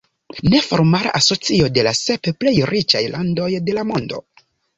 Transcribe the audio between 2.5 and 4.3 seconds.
riĉaj landoj de la mondo.